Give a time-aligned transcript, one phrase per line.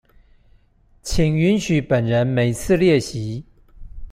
[1.03, 3.45] 請允許本人每次列席